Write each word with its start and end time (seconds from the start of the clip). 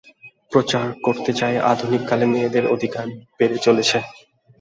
প্রচার 0.51 0.85
করতে 1.05 1.31
চাই, 1.39 1.55
আধুনিক 1.71 2.01
কালে 2.09 2.25
মেয়েদের 2.25 2.65
অধিকার 2.75 3.05
বেড়ে 3.37 3.57
চলেছে। 3.65 3.97